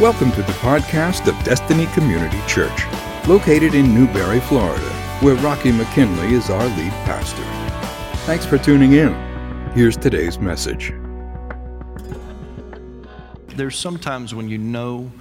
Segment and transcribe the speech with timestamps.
[0.00, 2.82] Welcome to the podcast of Destiny Community Church,
[3.28, 4.82] located in Newberry, Florida,
[5.20, 7.44] where Rocky McKinley is our lead pastor.
[8.26, 9.14] Thanks for tuning in.
[9.70, 10.92] Here's today's message.
[13.54, 15.12] There's sometimes when you know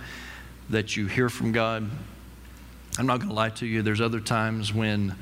[0.72, 1.88] that you hear from God.
[2.98, 5.14] I'm not going to lie to you, there's other times when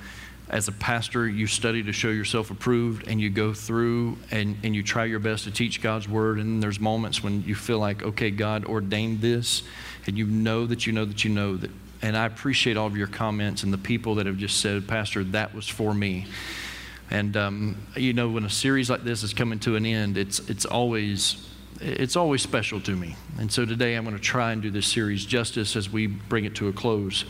[0.51, 4.75] as a pastor, you study to show yourself approved and you go through and, and
[4.75, 6.39] you try your best to teach God's word.
[6.39, 9.63] And there's moments when you feel like, okay, God ordained this,
[10.05, 11.71] and you know that you know that you know that.
[12.01, 15.23] And I appreciate all of your comments and the people that have just said, Pastor,
[15.25, 16.25] that was for me.
[17.09, 20.39] And, um, you know, when a series like this is coming to an end, it's,
[20.49, 21.47] it's always
[21.81, 23.15] it's always special to me.
[23.39, 26.45] And so today I'm going to try and do this series justice as we bring
[26.45, 27.25] it to a close.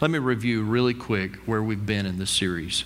[0.00, 2.84] Let me review really quick where we've been in this series.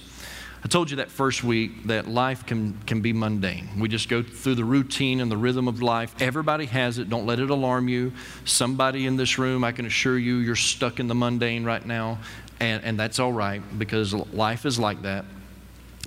[0.63, 3.69] I told you that first week that life can, can be mundane.
[3.79, 6.15] We just go through the routine and the rhythm of life.
[6.21, 7.09] Everybody has it.
[7.09, 8.13] Don't let it alarm you.
[8.45, 12.19] Somebody in this room, I can assure you, you're stuck in the mundane right now.
[12.59, 15.25] And, and that's all right because life is like that.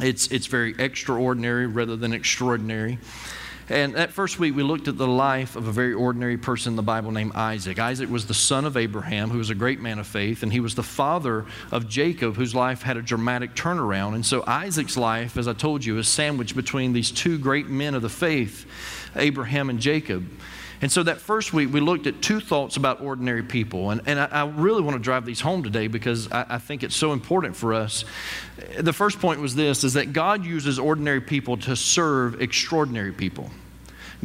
[0.01, 2.99] It's, it's very extraordinary rather than extraordinary.
[3.69, 6.75] And that first week, we looked at the life of a very ordinary person in
[6.75, 7.77] the Bible named Isaac.
[7.77, 10.59] Isaac was the son of Abraham, who was a great man of faith, and he
[10.59, 14.15] was the father of Jacob, whose life had a dramatic turnaround.
[14.15, 17.93] And so Isaac's life, as I told you, is sandwiched between these two great men
[17.93, 18.65] of the faith,
[19.15, 20.27] Abraham and Jacob.
[20.81, 23.91] And so that first week, we looked at two thoughts about ordinary people.
[23.91, 26.83] And, and I, I really want to drive these home today because I, I think
[26.83, 28.05] it's so important for us.
[28.77, 33.49] The first point was this is that God uses ordinary people to serve extraordinary people.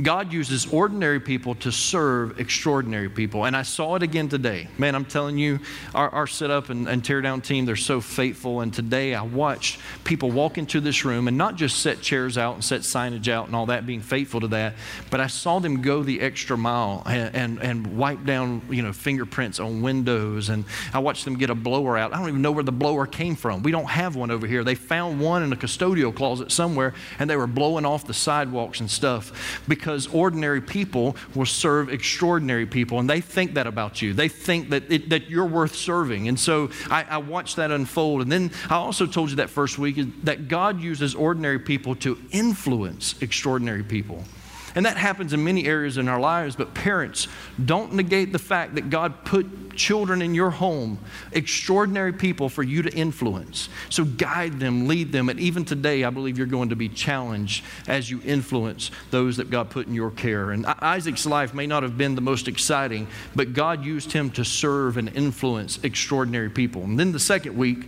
[0.03, 3.45] God uses ordinary people to serve extraordinary people.
[3.45, 4.67] And I saw it again today.
[4.77, 5.61] Man, I'm telling you,
[5.95, 8.61] our, our sit up and, and tear down team, they're so faithful.
[8.61, 12.55] And today I watched people walk into this room and not just set chairs out
[12.55, 14.75] and set signage out and all that, being faithful to that,
[15.11, 18.93] but I saw them go the extra mile and, and, and wipe down, you know,
[18.93, 20.49] fingerprints on windows.
[20.49, 22.13] And I watched them get a blower out.
[22.13, 23.63] I don't even know where the blower came from.
[23.63, 24.65] We don't have one over here.
[24.65, 28.81] They found one in a custodial closet somewhere and they were blowing off the sidewalks
[28.81, 33.01] and stuff because because ordinary people will serve extraordinary people.
[33.01, 34.15] And they think that about you.
[34.15, 36.27] They think that, it, that you're worth serving.
[36.27, 38.23] And so I, I watched that unfold.
[38.23, 42.17] And then I also told you that first week that God uses ordinary people to
[42.31, 44.25] influence extraordinary people.
[44.75, 47.29] And that happens in many areas in our lives, but parents,
[47.65, 50.99] don't negate the fact that God put children in your home,
[51.33, 53.69] extraordinary people for you to influence.
[53.89, 57.65] So guide them, lead them, and even today, I believe you're going to be challenged
[57.87, 60.51] as you influence those that God put in your care.
[60.51, 64.45] And Isaac's life may not have been the most exciting, but God used him to
[64.45, 66.83] serve and influence extraordinary people.
[66.83, 67.85] And then the second week,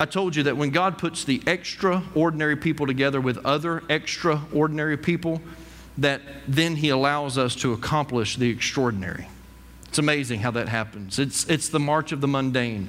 [0.00, 5.42] I told you that when God puts the extraordinary people together with other extraordinary people,
[5.98, 9.28] that then He allows us to accomplish the extraordinary.
[9.88, 11.18] It's amazing how that happens.
[11.18, 12.88] It's, it's the march of the mundane.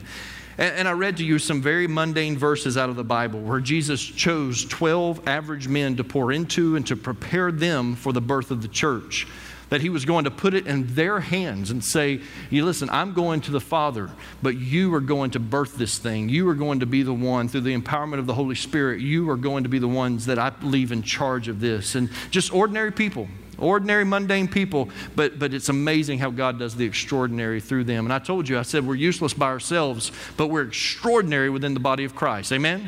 [0.59, 3.59] And, and I read to you some very mundane verses out of the Bible where
[3.59, 8.52] Jesus chose 12 average men to pour into and to prepare them for the birth
[8.52, 9.26] of the church
[9.69, 13.13] that he was going to put it in their hands and say, You listen, I'm
[13.13, 14.09] going to the Father,
[14.41, 16.30] but you are going to birth this thing.
[16.30, 19.29] You are going to be the one, through the empowerment of the Holy Spirit, you
[19.29, 21.96] are going to be the ones that I leave in charge of this.
[21.96, 23.28] And just ordinary people,
[23.58, 28.06] ordinary, mundane people, but, but it's amazing how God does the extraordinary through them.
[28.06, 31.79] And I told you, I said we're useless by ourselves, but we're extraordinary within the
[31.79, 32.52] body of Christ.
[32.52, 32.88] Amen?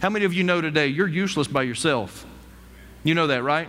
[0.00, 2.26] How many of you know today you're useless by yourself?
[3.04, 3.68] You know that, right?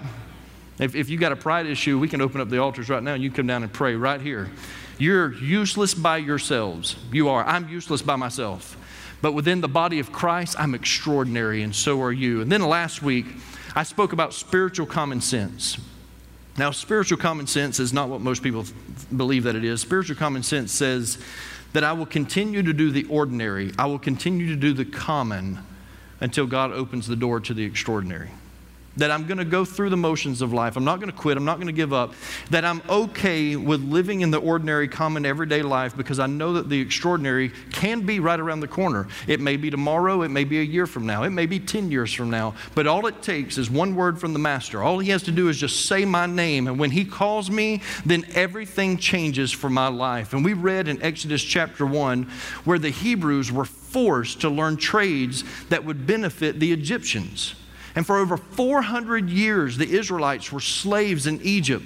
[0.81, 3.13] If, if you got a pride issue, we can open up the altars right now
[3.13, 4.49] and you come down and pray right here.
[4.97, 6.95] You're useless by yourselves.
[7.11, 7.45] You are.
[7.45, 8.75] I'm useless by myself.
[9.21, 12.41] But within the body of Christ, I'm extraordinary, and so are you.
[12.41, 13.27] And then last week,
[13.75, 15.77] I spoke about spiritual common sense.
[16.57, 18.65] Now, spiritual common sense is not what most people
[19.15, 19.81] believe that it is.
[19.81, 21.19] Spiritual common sense says
[21.73, 25.59] that I will continue to do the ordinary, I will continue to do the common
[26.19, 28.31] until God opens the door to the extraordinary
[28.97, 30.75] that I'm going to go through the motions of life.
[30.75, 31.37] I'm not going to quit.
[31.37, 32.13] I'm not going to give up.
[32.49, 36.69] That I'm okay with living in the ordinary, common, everyday life because I know that
[36.69, 39.07] the extraordinary can be right around the corner.
[39.27, 40.23] It may be tomorrow.
[40.23, 41.23] It may be a year from now.
[41.23, 42.55] It may be 10 years from now.
[42.75, 44.83] But all it takes is one word from the Master.
[44.83, 46.67] All he has to do is just say my name.
[46.67, 50.33] And when he calls me, then everything changes for my life.
[50.33, 52.23] And we read in Exodus chapter 1
[52.65, 57.55] where the Hebrews were forced to learn trades that would benefit the Egyptians.
[57.95, 61.85] And for over 400 years, the Israelites were slaves in Egypt.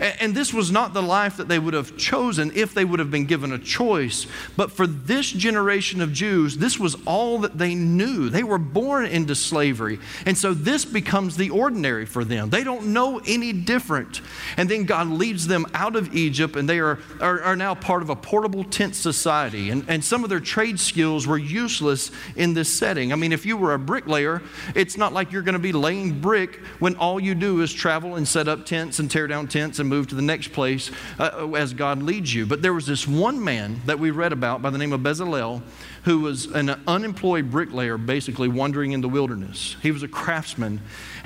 [0.00, 3.10] And this was not the life that they would have chosen if they would have
[3.10, 4.26] been given a choice.
[4.56, 8.30] But for this generation of Jews, this was all that they knew.
[8.30, 9.98] They were born into slavery.
[10.24, 12.50] And so this becomes the ordinary for them.
[12.50, 14.20] They don't know any different.
[14.56, 18.02] And then God leads them out of Egypt, and they are, are, are now part
[18.02, 19.70] of a portable tent society.
[19.70, 23.12] And, and some of their trade skills were useless in this setting.
[23.12, 24.42] I mean, if you were a bricklayer,
[24.76, 28.14] it's not like you're going to be laying brick when all you do is travel
[28.14, 31.50] and set up tents and tear down tents and move to the next place uh,
[31.56, 32.46] as God leads you.
[32.46, 35.62] But there was this one man that we read about by the name of Bezalel
[36.04, 39.76] who was an unemployed bricklayer basically wandering in the wilderness.
[39.82, 40.80] He was a craftsman.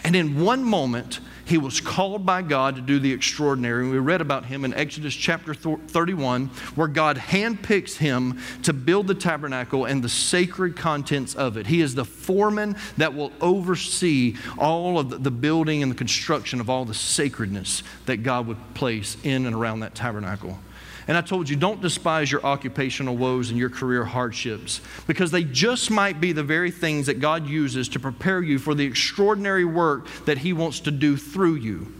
[0.04, 3.88] And in one moment, he was called by God to do the extraordinary.
[3.88, 9.14] We read about him in Exodus chapter 31, where God handpicks him to build the
[9.14, 11.66] tabernacle and the sacred contents of it.
[11.66, 16.70] He is the foreman that will oversee all of the building and the construction of
[16.70, 20.58] all the sacredness that God would place in and around that tabernacle.
[21.08, 25.44] And I told you, don't despise your occupational woes and your career hardships because they
[25.44, 29.64] just might be the very things that God uses to prepare you for the extraordinary
[29.64, 31.92] work that He wants to do through you.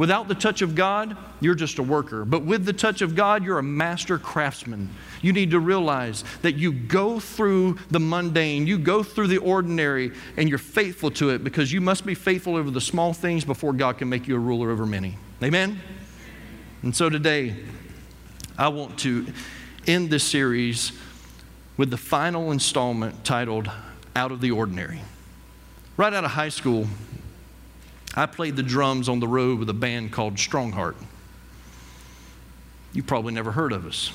[0.00, 2.24] Without the touch of God, you're just a worker.
[2.24, 4.88] But with the touch of God, you're a master craftsman.
[5.20, 10.12] You need to realize that you go through the mundane, you go through the ordinary,
[10.38, 13.74] and you're faithful to it because you must be faithful over the small things before
[13.74, 15.18] God can make you a ruler over many.
[15.42, 15.78] Amen?
[16.82, 17.56] And so today,
[18.60, 19.26] I want to
[19.86, 20.92] end this series
[21.78, 23.70] with the final installment titled
[24.14, 25.00] Out of the Ordinary.
[25.96, 26.86] Right out of high school,
[28.14, 30.96] I played the drums on the road with a band called Strongheart.
[32.92, 34.12] You probably never heard of us.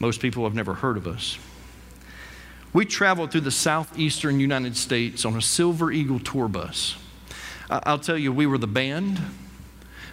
[0.00, 1.38] Most people have never heard of us.
[2.72, 6.96] We traveled through the southeastern United States on a Silver Eagle tour bus.
[7.70, 9.20] I'll tell you, we were the band,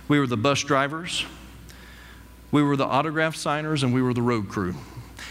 [0.07, 1.25] we were the bus drivers,
[2.51, 4.75] we were the autograph signers and we were the road crew.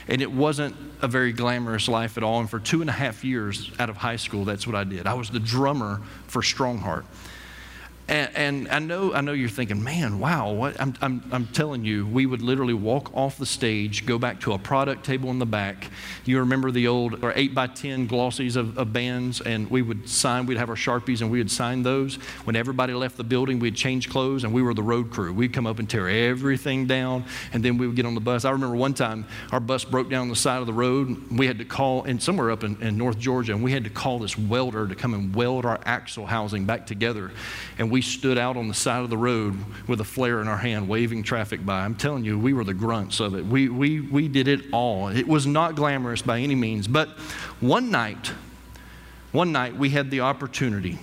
[0.09, 2.41] And it wasn't a very glamorous life at all.
[2.41, 5.07] And for two and a half years out of high school, that's what I did.
[5.07, 7.05] I was the drummer for Strongheart.
[8.08, 10.81] And, and, I know, I know you're thinking, man, wow, what?
[10.81, 14.53] I'm, I'm, I'm telling you, we would literally walk off the stage, go back to
[14.53, 15.91] a product table in the back.
[16.25, 20.08] You remember the old or 8 by 10 glossies of, of bands, and we would
[20.08, 22.14] sign, we'd have our Sharpies, and we would sign those.
[22.44, 25.32] When everybody left the building, we'd change clothes, and we were the road crew.
[25.32, 28.44] We'd come up and tear everything down, and then we would get on the bus.
[28.44, 31.32] I remember one time our bus broke down the side of the road.
[31.32, 33.91] We had to call, and somewhere up in, in North Georgia, and we had to
[33.91, 37.32] call this welder to come and weld our axle housing back together.
[37.79, 39.56] And we stood out on the side of the road
[39.87, 41.84] with a flare in our hand, waving traffic by.
[41.84, 43.44] I'm telling you, we were the grunts of it.
[43.44, 45.08] We, we, we did it all.
[45.08, 46.88] It was not glamorous by any means.
[46.88, 47.08] But
[47.60, 48.32] one night,
[49.32, 50.98] one night, we had the opportunity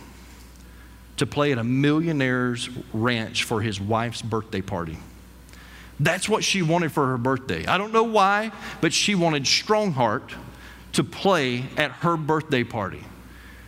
[1.18, 4.98] to play at a millionaire's ranch for his wife's birthday party.
[6.00, 7.66] That's what she wanted for her birthday.
[7.66, 8.52] I don't know why,
[8.82, 10.34] but she wanted Strongheart
[10.94, 13.04] to play at her birthday party.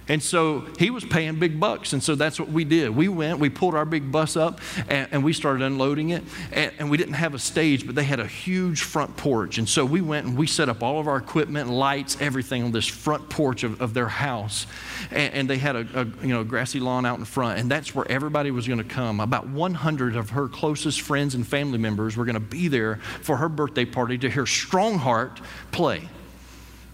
[0.07, 1.94] And so he was paying big bucks.
[1.94, 2.96] And so that's what we did.
[2.96, 6.24] We went, we pulled our big bus up, and, and we started unloading it.
[6.52, 9.57] And, and, we didn't have a stage, but they had a huge front porch.
[9.57, 12.72] And so we went and we set up all of our equipment, lights, everything on
[12.72, 14.68] this front porch of, of their house.
[15.12, 17.60] And, and they had a, a, you know, grassy lawn out in front.
[17.60, 19.19] And that's where everybody was going to come.
[19.19, 23.38] About 100 of her closest friends and family members were going to be there for
[23.38, 25.40] her birthday party to hear Strongheart
[25.72, 26.08] play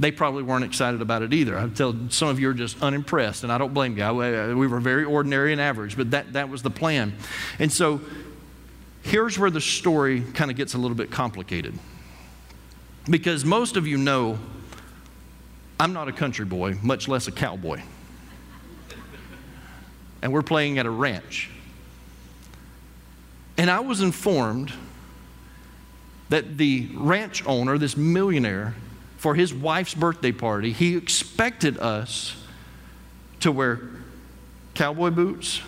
[0.02, 1.56] they probably weren't excited about it either.
[1.56, 4.04] I tell some of you are just unimpressed, and I don't blame you.
[4.04, 7.14] I, uh, we were very ordinary and average, but that, that was the plan.
[7.60, 8.02] And so
[9.04, 11.78] here's where the story kind of gets a little bit complicated.
[13.08, 14.40] Because most of you know
[15.80, 17.82] I'm not a country boy, much less a cowboy.
[20.24, 21.52] And we're playing at a ranch.
[23.56, 24.74] And I was informed
[26.30, 28.74] that the ranch owner, this millionaire,
[29.22, 32.36] for his wife's birthday party, he expected us
[33.40, 33.80] to wear
[34.74, 35.62] cowboy boots,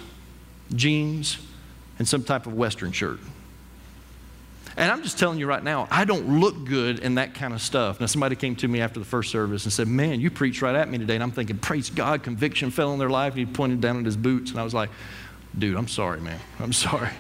[0.74, 1.38] jeans,
[2.00, 3.20] and some type of Western shirt.
[4.76, 7.62] And I'm just telling you right now, I don't look good in that kind of
[7.62, 8.00] stuff.
[8.00, 10.74] Now, somebody came to me after the first service and said, Man, you preached right
[10.74, 11.14] at me today.
[11.14, 13.34] And I'm thinking, Praise God, conviction fell in their life.
[13.34, 14.50] And he pointed down at his boots.
[14.50, 14.90] And I was like,
[15.56, 16.40] Dude, I'm sorry, man.
[16.60, 17.12] I'm sorry.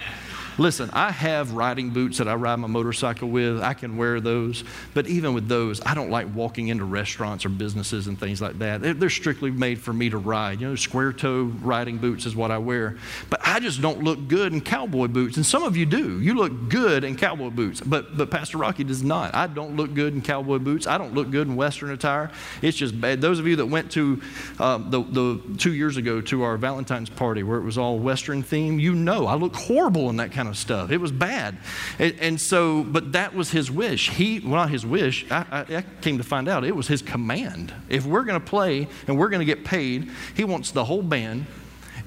[0.57, 3.61] Listen, I have riding boots that I ride my motorcycle with.
[3.61, 4.63] I can wear those.
[4.93, 8.59] But even with those, I don't like walking into restaurants or businesses and things like
[8.59, 8.81] that.
[8.81, 10.59] They're, strictly made for me to ride.
[10.59, 12.97] You know, square toe riding boots is what I wear.
[13.29, 15.37] But I just don't look good in cowboy boots.
[15.37, 16.19] And some of you do.
[16.19, 17.79] You look good in cowboy boots.
[17.79, 19.35] But, but Pastor Rocky does not.
[19.35, 20.87] I don't look good in cowboy boots.
[20.87, 22.31] I don't look good in Western attire.
[22.63, 23.21] It's just bad.
[23.21, 24.21] Those of you that went to
[24.59, 28.41] um, the, the two years ago to our Valentine's party where it was all Western
[28.41, 30.91] theme, you know I look horrible in that kind kind of stuff.
[30.91, 31.57] It was bad.
[31.99, 34.09] And, and so, but that was his wish.
[34.09, 37.01] He, well, not his wish, I, I, I came to find out it was his
[37.01, 37.73] command.
[37.87, 41.01] If we're going to play and we're going to get paid, he wants the whole
[41.01, 41.45] band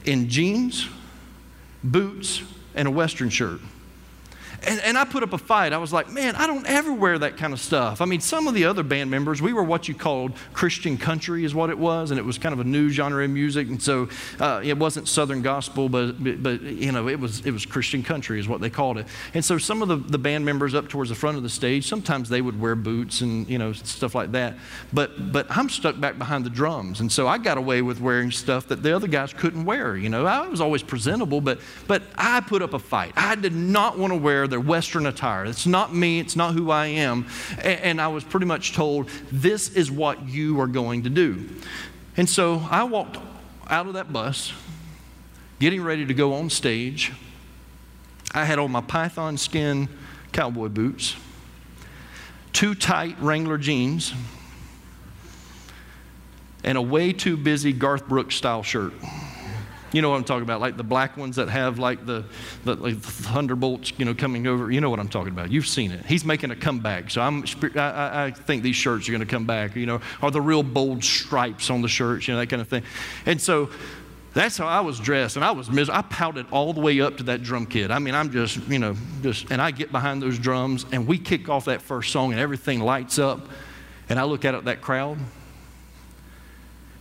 [0.05, 0.87] in jeans,
[1.83, 2.43] boots,
[2.75, 3.61] and a Western shirt.
[4.65, 5.73] And, and I put up a fight.
[5.73, 8.01] I was like, man, I don't ever wear that kind of stuff.
[8.01, 11.45] I mean, some of the other band members, we were what you called Christian country,
[11.45, 13.69] is what it was, and it was kind of a new genre of music.
[13.69, 14.09] And so
[14.41, 18.41] uh, it wasn't Southern gospel, but, but, you know, it was, it was Christian country,
[18.41, 19.07] is what they called it.
[19.35, 21.87] And so some of the, the band members up towards the front of the stage,
[21.89, 24.55] sometimes they would wear boots and, you know, stuff like that.
[24.93, 27.01] But, but I'm stuck back behind the drums.
[27.01, 29.97] And so I got away with wearing stuff that the other guys couldn't wear.
[29.97, 33.13] You know, I was always presentable, but, but I put up a fight.
[33.17, 35.45] I did not want to wear Western attire.
[35.45, 37.27] It's not me, it's not who I am.
[37.59, 41.49] And I was pretty much told, this is what you are going to do.
[42.17, 43.19] And so I walked
[43.69, 44.53] out of that bus,
[45.59, 47.13] getting ready to go on stage.
[48.35, 49.89] I had on my python skin
[50.33, 51.17] cowboy boots,
[52.53, 54.13] too tight Wrangler jeans,
[56.65, 58.93] and a way too busy Garth Brooks style shirt.
[59.93, 62.25] You know what I'm talking about, like the black ones that have like the,
[62.65, 64.71] the, like the thunderbolts, you know, coming over.
[64.71, 65.51] You know what I'm talking about.
[65.51, 66.05] You've seen it.
[66.07, 67.45] He's making a comeback, so I'm,
[67.77, 69.77] I, I think these shirts are going to come back.
[69.77, 72.69] You know, are the real bold stripes on the shirts, you know, that kind of
[72.69, 72.83] thing.
[73.27, 73.71] And so
[74.35, 75.99] that's how I was dressed, and I was miserable.
[75.99, 77.91] I pouted all the way up to that drum kit.
[77.91, 81.17] I mean, I'm just, you know, just, and I get behind those drums, and we
[81.19, 83.49] kick off that first song, and everything lights up,
[84.11, 85.17] and I look out at that crowd,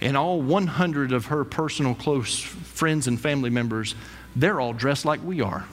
[0.02, 3.96] and all 100 of her personal close friends and family members,
[4.36, 5.66] they're all dressed like we are.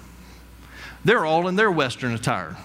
[1.04, 2.56] They're all in their Western attire.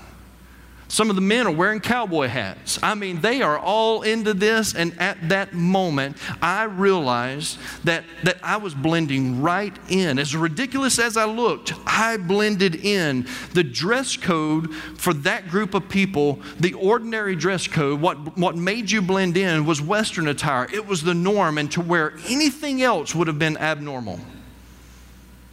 [0.89, 2.79] Some of the men are wearing cowboy hats.
[2.81, 4.73] I mean, they are all into this.
[4.73, 10.17] And at that moment, I realized that, that I was blending right in.
[10.17, 13.27] As ridiculous as I looked, I blended in.
[13.53, 18.89] The dress code for that group of people, the ordinary dress code, what, what made
[18.89, 20.67] you blend in was Western attire.
[20.71, 24.21] It was the norm, and to wear anything else would have been abnormal.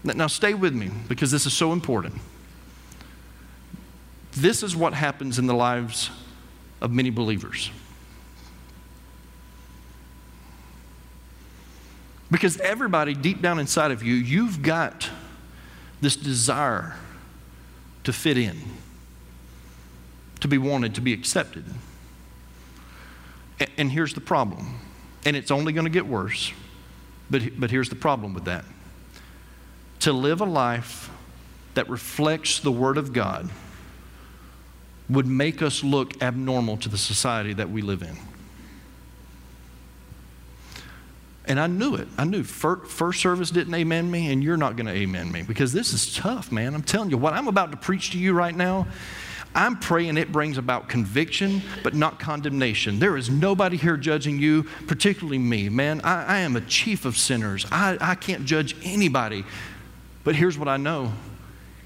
[0.05, 2.15] Now, stay with me because this is so important.
[4.37, 6.11] This is what happens in the lives
[6.81, 7.71] of many believers.
[12.31, 15.09] Because everybody deep down inside of you, you've got
[16.01, 16.97] this desire
[18.03, 18.59] to fit in,
[20.41, 21.65] to be wanted, to be accepted.
[23.79, 24.81] And here's the problem,
[25.25, 26.53] and it's only going to get worse,
[27.31, 28.65] but, but here's the problem with that.
[30.01, 31.09] To live a life
[31.75, 33.49] that reflects the Word of God
[35.09, 38.17] would make us look abnormal to the society that we live in.
[41.47, 42.09] And I knew it.
[42.17, 45.75] I knew first service didn't amen me, and you're not going to amen me because
[45.75, 46.75] this is tough, man.
[46.75, 48.87] I'm telling you, what I'm about to preach to you right now,
[49.55, 52.99] I'm praying it brings about conviction, but not condemnation.
[52.99, 56.01] There is nobody here judging you, particularly me, man.
[56.03, 57.67] I, I am a chief of sinners.
[57.71, 59.45] I, I can't judge anybody.
[60.25, 61.13] But here's what I know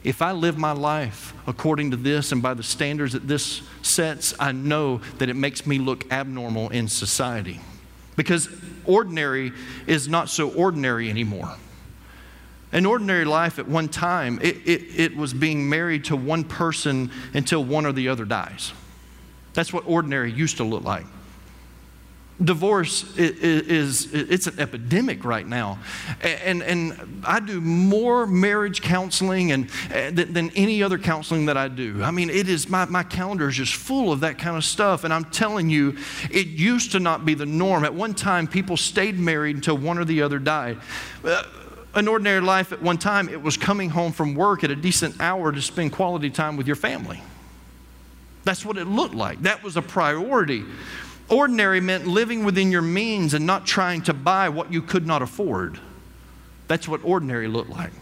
[0.08, 4.32] if I live my life according to this and by the standards that this sets,
[4.40, 7.60] I know that it makes me look abnormal in society.
[8.16, 8.48] Because
[8.86, 9.52] ordinary
[9.86, 11.54] is not so ordinary anymore.
[12.72, 17.10] An ordinary life at one time, it, it, it, was being married to one person
[17.34, 18.72] until one or the other dies.
[19.52, 21.04] That's what ordinary used to look like
[22.42, 25.78] divorce is, is, it's an epidemic right now.
[26.23, 31.66] And, and i do more marriage counseling and, uh, than any other counseling that i
[31.68, 32.02] do.
[32.02, 35.04] I mean it is my, my calendar is just full of that kind of stuff
[35.04, 35.97] and i'm telling you
[36.30, 37.85] it used to not be the norm.
[37.85, 40.78] At one time people stayed married until one or the other died.
[41.25, 41.42] Uh,
[41.95, 45.21] an ordinary life at one time it was coming home from work at a decent
[45.21, 47.21] hour to spend quality time with your family.
[48.45, 49.42] That's what it looked like.
[49.42, 50.64] That was a priority
[51.28, 55.20] Ordinary meant living within your means and not trying to buy what you could not
[55.20, 55.78] afford.
[56.68, 57.92] That's what ordinary looked like.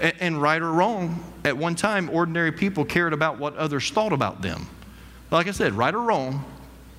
[0.00, 4.12] And, and right or wrong, at one time, ordinary people cared about what others thought
[4.12, 4.66] about them.
[5.30, 6.44] Like I said, right or wrong,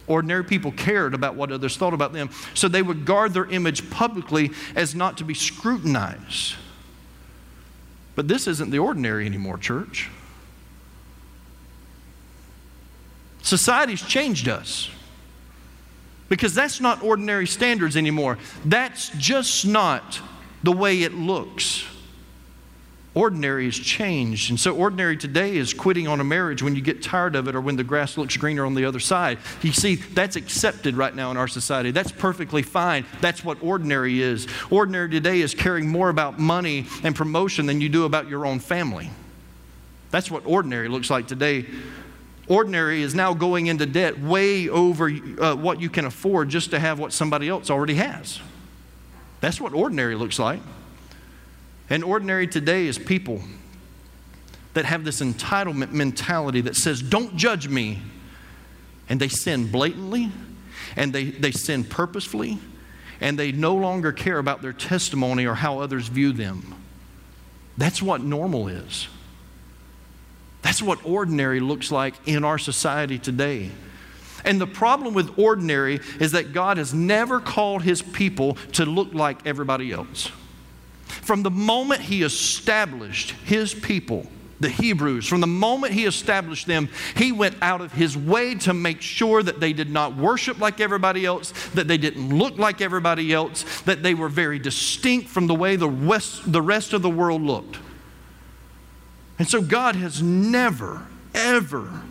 [0.08, 2.30] ordinary people cared about what others thought about them.
[2.54, 6.56] So they would guard their image publicly as not to be scrutinized.
[8.16, 10.10] But this isn't the ordinary anymore, church.
[13.46, 14.90] Society's changed us
[16.30, 18.40] because that's not ordinary standards anymore.
[18.66, 20.20] That's just not
[20.64, 21.86] the way it looks.
[23.14, 24.50] ordinary has changed.
[24.50, 27.56] And so, ordinary today is quitting on a marriage when you get tired of it
[27.56, 29.38] or when the grass looks greener on the other side.
[29.62, 31.92] You see, that's accepted right now in our society.
[31.92, 33.06] That's perfectly fine.
[33.22, 34.48] That's what ordinary is.
[34.72, 38.60] Ordinary today is caring more about money and promotion than you do about your own
[38.60, 39.12] family.
[40.10, 41.68] That's what ordinary looks like today.
[42.48, 46.80] Ordinary is now going into debt way over uh, what you can afford just to
[46.80, 48.40] have what somebody else already has.
[49.42, 50.60] That's what ordinary looks like.
[51.90, 53.42] And ordinary today is people
[54.74, 58.00] that have this entitlement mentality that says, Don't judge me.
[59.08, 60.32] And they sin blatantly,
[60.96, 62.58] and they, they sin purposefully,
[63.22, 66.74] and they no longer care about their testimony or how others view them.
[67.78, 69.08] That's what normal is.
[70.65, 73.69] That's what ordinary looks like in our society today.
[74.43, 79.13] And the problem with ordinary is that God has never called his people to look
[79.13, 80.31] like everybody else.
[81.05, 84.25] From the moment he established his people,
[84.60, 88.74] the Hebrews, from the moment he established them, he went out of his way to
[88.74, 92.81] make sure that they did not worship like everybody else, that they didn't look like
[92.81, 97.03] everybody else, that they were very distinct from the way the rest, the rest of
[97.03, 97.77] the world looked.
[99.38, 102.01] And so God has never, ever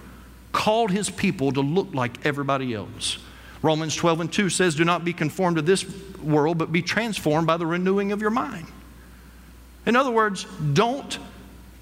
[0.52, 3.18] called his people to look like everybody else.
[3.62, 5.84] Romans 12 and 2 says, Do not be conformed to this
[6.18, 8.66] world, but be transformed by the renewing of your mind.
[9.86, 11.18] In other words, don't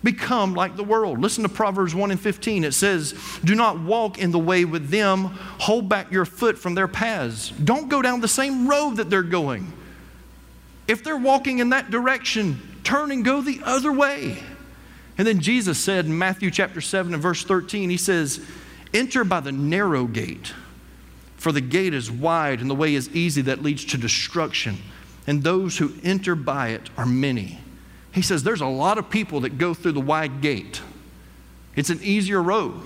[0.03, 1.21] become like the world.
[1.21, 2.65] Listen to Proverbs 1 and 15.
[2.65, 6.75] It says, Do not walk in the way with them, hold back your foot from
[6.75, 7.51] their paths.
[7.51, 9.73] Don't go down the same road that they're going.
[10.89, 14.39] If they're walking in that direction, turn and go the other way.
[15.19, 18.45] And then Jesus said in Matthew chapter 7 and verse 13, He says,
[18.95, 20.53] Enter by the narrow gate,
[21.37, 24.79] for the gate is wide and the way is easy that leads to destruction,
[25.27, 27.59] and those who enter by it are many.
[28.13, 30.83] He says there's a lot of people that go through the wide gate.
[31.75, 32.83] It's an easier road.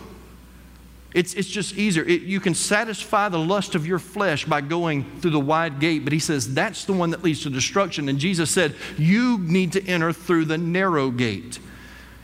[1.12, 2.04] It's, it's just easier.
[2.04, 6.04] It, you can satisfy the lust of your flesh by going through the wide gate,
[6.04, 8.09] but he says that's the one that leads to destruction.
[8.09, 11.59] And Jesus said, You need to enter through the narrow gate.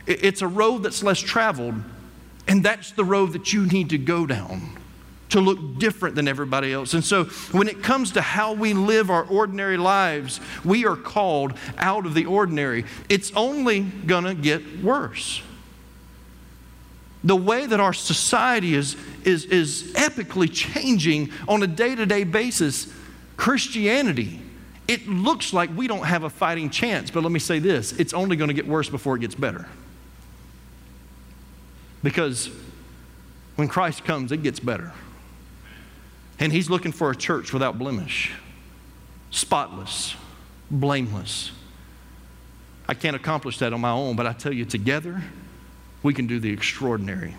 [0.05, 1.75] It, it's a road that's less traveled,
[2.47, 4.77] and that's the road that you need to go down
[5.29, 6.93] to look different than everybody else.
[6.93, 11.53] And so, when it comes to how we live our ordinary lives, we are called
[11.77, 12.85] out of the ordinary.
[13.09, 15.41] It's only going to get worse.
[17.23, 22.25] The way that our society is, is, is epically changing on a day to day
[22.25, 22.93] basis,
[23.35, 24.39] Christianity,
[24.87, 27.09] it looks like we don't have a fighting chance.
[27.09, 29.65] But let me say this it's only going to get worse before it gets better.
[32.03, 32.49] Because
[33.55, 34.91] when Christ comes, it gets better.
[36.39, 38.31] And he's looking for a church without blemish,
[39.31, 40.15] spotless,
[40.69, 41.51] blameless.
[42.87, 45.23] I can't accomplish that on my own, but I tell you, together,
[46.01, 47.35] we can do the extraordinary.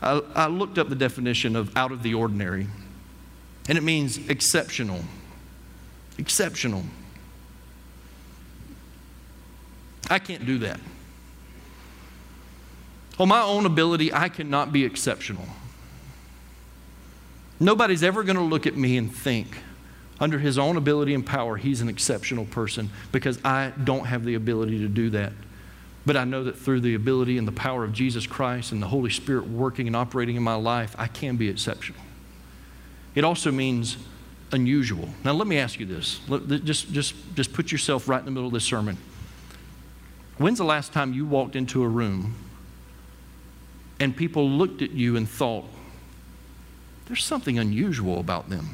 [0.00, 2.66] I, I looked up the definition of out of the ordinary,
[3.68, 5.04] and it means exceptional.
[6.18, 6.82] Exceptional.
[10.10, 10.80] I can't do that.
[13.18, 15.46] On my own ability, I cannot be exceptional.
[17.60, 19.58] Nobody's ever going to look at me and think,
[20.18, 24.34] under his own ability and power, he's an exceptional person because I don't have the
[24.34, 25.32] ability to do that.
[26.04, 28.88] But I know that through the ability and the power of Jesus Christ and the
[28.88, 32.00] Holy Spirit working and operating in my life, I can be exceptional.
[33.14, 33.98] It also means
[34.50, 35.08] unusual.
[35.24, 36.20] Now, let me ask you this.
[36.64, 38.96] Just, just, just put yourself right in the middle of this sermon.
[40.38, 42.34] When's the last time you walked into a room
[44.02, 45.64] and people looked at you and thought,
[47.06, 48.70] there's something unusual about them.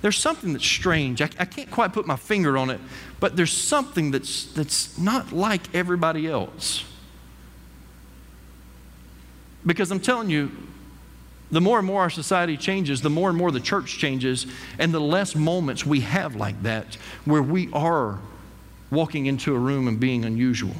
[0.00, 1.20] There's something that's strange.
[1.20, 2.80] I, I, can't quite put my finger on it,
[3.20, 6.86] but there's something that's, that's not like everybody else.
[9.66, 10.50] Because I'm telling you,
[11.50, 14.46] the more and more our society changes, the more and more the church changes,
[14.78, 16.94] and the less moments we have like that
[17.26, 18.20] where we are
[18.90, 20.74] walking into a room and being unusual.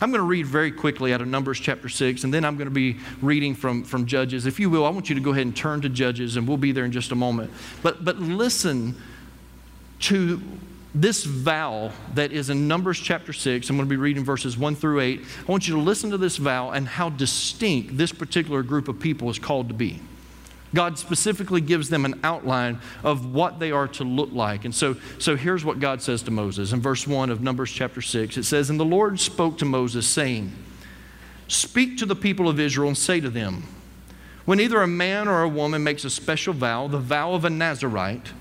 [0.00, 2.68] I'm going to read very quickly out of Numbers chapter 6, and then I'm going
[2.68, 4.46] to be reading from, from Judges.
[4.46, 6.56] If you will, I want you to go ahead and turn to Judges, and we'll
[6.56, 7.50] be there in just a moment.
[7.82, 8.96] But, but listen
[10.00, 10.40] to
[10.94, 13.68] this vow that is in Numbers chapter 6.
[13.70, 15.20] I'm going to be reading verses 1 through 8.
[15.20, 19.00] I want you to listen to this vow and how distinct this particular group of
[19.00, 20.00] people is called to be.
[20.74, 24.64] God specifically gives them an outline of what they are to look like.
[24.64, 28.00] And so, so here's what God says to Moses in verse 1 of Numbers chapter
[28.00, 28.36] 6.
[28.36, 30.52] It says, And the Lord spoke to Moses, saying,
[31.48, 33.64] Speak to the people of Israel and say to them,
[34.46, 37.50] When either a man or a woman makes a special vow, the vow of a
[37.50, 38.32] Nazarite,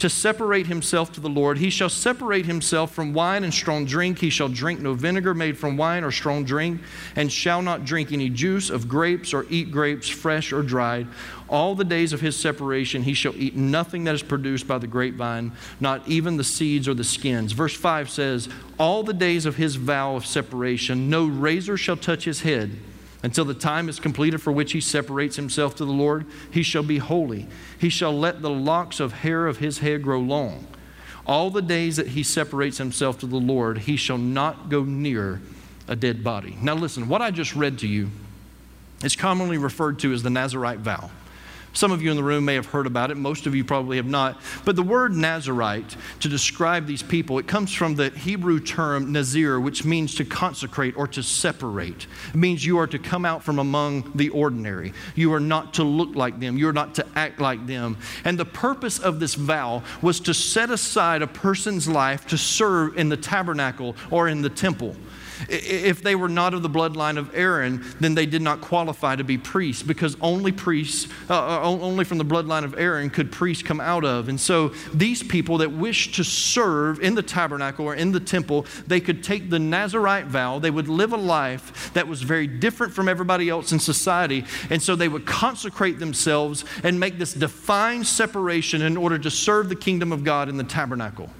[0.00, 1.58] to separate himself to the Lord.
[1.58, 4.18] He shall separate himself from wine and strong drink.
[4.18, 6.80] He shall drink no vinegar made from wine or strong drink,
[7.16, 11.06] and shall not drink any juice of grapes or eat grapes fresh or dried.
[11.50, 14.86] All the days of his separation, he shall eat nothing that is produced by the
[14.86, 17.52] grapevine, not even the seeds or the skins.
[17.52, 22.24] Verse 5 says, All the days of his vow of separation, no razor shall touch
[22.24, 22.70] his head
[23.22, 26.82] until the time is completed for which he separates himself to the Lord, he shall
[26.82, 27.46] be holy.
[27.78, 30.66] He shall let the locks of hair of his head grow long.
[31.26, 35.42] All the days that he separates himself to the Lord, he shall not go near
[35.86, 36.56] a dead body.
[36.62, 38.10] Now, listen, what I just read to you
[39.04, 41.10] is commonly referred to as the Nazarite vow.
[41.72, 43.96] Some of you in the room may have heard about it, most of you probably
[43.96, 44.40] have not.
[44.64, 49.60] But the word Nazarite to describe these people, it comes from the Hebrew term Nazir,
[49.60, 52.06] which means to consecrate or to separate.
[52.30, 54.92] It means you are to come out from among the ordinary.
[55.14, 57.96] You are not to look like them, you're not to act like them.
[58.24, 62.98] And the purpose of this vow was to set aside a person's life to serve
[62.98, 64.96] in the tabernacle or in the temple.
[65.48, 69.24] If they were not of the bloodline of Aaron, then they did not qualify to
[69.24, 73.62] be priests because only priests, uh, uh only from the bloodline of Aaron could priests
[73.62, 74.28] come out of.
[74.28, 78.66] And so these people that wished to serve in the tabernacle or in the temple,
[78.86, 80.58] they could take the Nazarite vow.
[80.58, 84.44] They would live a life that was very different from everybody else in society.
[84.68, 89.68] And so they would consecrate themselves and make this defined separation in order to serve
[89.68, 91.30] the kingdom of God in the tabernacle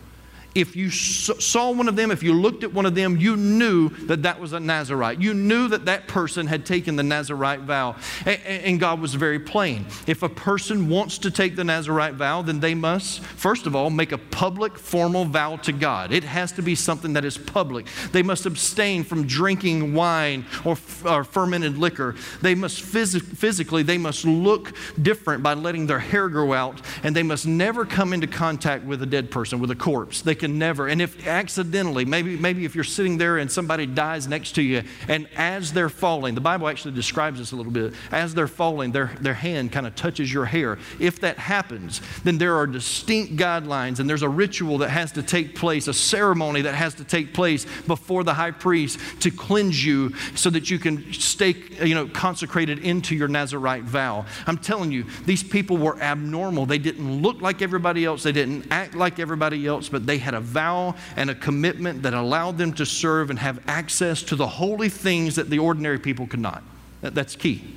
[0.54, 3.88] if you saw one of them, if you looked at one of them, you knew
[4.06, 5.20] that that was a Nazarite.
[5.20, 7.96] You knew that that person had taken the Nazarite vow.
[8.26, 9.86] And God was very plain.
[10.06, 13.90] If a person wants to take the Nazarite vow, then they must, first of all,
[13.90, 16.12] make a public, formal vow to God.
[16.12, 17.86] It has to be something that is public.
[18.10, 22.16] They must abstain from drinking wine or, or fermented liquor.
[22.42, 27.14] They must phys- physically, they must look different by letting their hair grow out, and
[27.14, 30.22] they must never come into contact with a dead person, with a corpse.
[30.22, 30.88] They can never.
[30.88, 34.82] And if accidentally, maybe, maybe if you're sitting there and somebody dies next to you,
[35.06, 37.94] and as they're falling, the Bible actually describes this a little bit.
[38.10, 40.78] As they're falling, their, their hand kind of touches your hair.
[40.98, 45.22] If that happens, then there are distinct guidelines, and there's a ritual that has to
[45.22, 49.84] take place, a ceremony that has to take place before the high priest to cleanse
[49.84, 54.24] you so that you can stay, you know, consecrated into your Nazarite vow.
[54.46, 56.66] I'm telling you, these people were abnormal.
[56.66, 60.29] They didn't look like everybody else, they didn't act like everybody else, but they had
[60.30, 64.36] had a vow and a commitment that allowed them to serve and have access to
[64.36, 66.62] the holy things that the ordinary people could not.
[67.00, 67.74] That's key.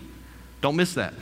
[0.62, 1.16] Don't miss that.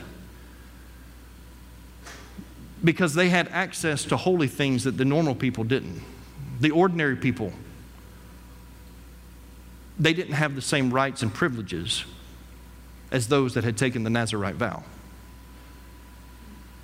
[2.84, 6.02] Because they had access to holy things that the normal people didn't.
[6.60, 7.52] The ordinary people,
[9.98, 12.04] they didn't have the same rights and privileges
[13.10, 14.84] as those that had taken the Nazarite vow.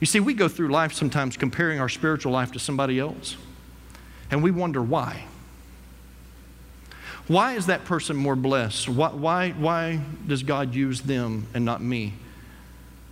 [0.00, 3.36] You see, we go through life sometimes comparing our spiritual life to somebody else.
[4.30, 5.24] And we wonder why.
[7.26, 8.88] Why is that person more blessed?
[8.88, 12.14] Why, why, why does God use them and not me?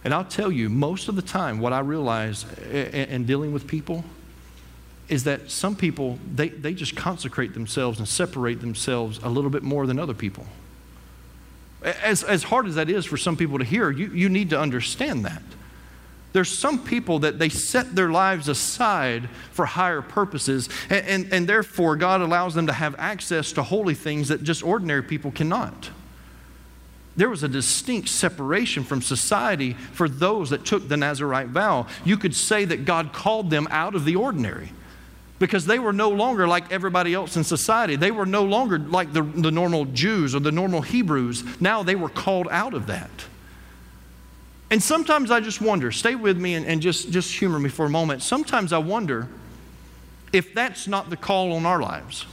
[0.04, 4.04] And I'll tell you, most of the time, what I realize in dealing with people
[5.08, 9.62] is that some people, they, they just consecrate themselves and separate themselves a little bit
[9.62, 10.46] more than other people.
[11.82, 14.58] As, as hard as that is for some people to hear, you, you need to
[14.58, 15.42] understand that.
[16.36, 21.48] There's some people that they set their lives aside for higher purposes, and, and, and
[21.48, 25.88] therefore God allows them to have access to holy things that just ordinary people cannot
[27.16, 31.86] there was a distinct separation from society for those that took the Nazarite vow.
[32.04, 34.72] You could say that God called them out of the ordinary
[35.38, 37.96] because they were no longer like everybody else in society.
[37.96, 41.42] They were no longer like the, the normal Jews or the normal Hebrews.
[41.58, 43.10] Now they were called out of that.
[44.70, 47.86] And sometimes I just wonder, stay with me and, and just, just humor me for
[47.86, 48.22] a moment.
[48.22, 49.28] Sometimes I wonder
[50.32, 52.26] if that's not the call on our lives.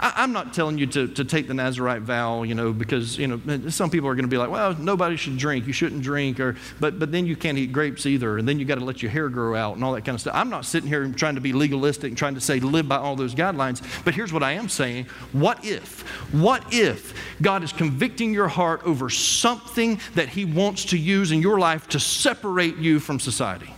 [0.00, 3.26] I, am not telling you to, to take the Nazarite vow, you know, because, you
[3.26, 5.66] know, some people are going to be like, well, nobody should drink.
[5.66, 6.40] You shouldn't drink.
[6.40, 8.38] Or, but, but then you can't eat grapes either.
[8.38, 10.20] And then you got to let your hair grow out and all that kind of
[10.20, 10.34] stuff.
[10.34, 13.16] I'm not sitting here trying to be legalistic and trying to say live by all
[13.16, 13.82] those guidelines.
[14.04, 15.06] But here's what I am saying.
[15.32, 16.00] What if,
[16.32, 21.42] what if God is convicting your heart over something that He wants to use in
[21.42, 23.72] your life to separate you from society?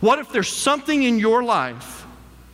[0.00, 2.01] What if there's something in your life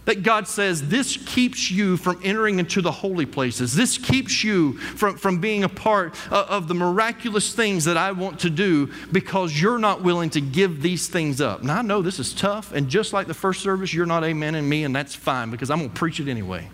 [0.09, 3.75] that God says this keeps you from entering into the holy places.
[3.75, 8.13] This keeps you from, from being a part of, of the miraculous things that I
[8.13, 11.63] want to do because you're not willing to give these things up.
[11.63, 14.55] Now, I know this is tough, and just like the first service, you're not amen
[14.55, 16.71] in me, and that's fine because I'm going to preach it anyway.